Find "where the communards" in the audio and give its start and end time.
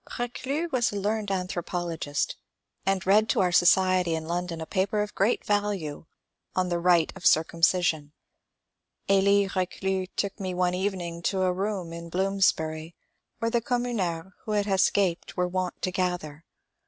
13.37-14.31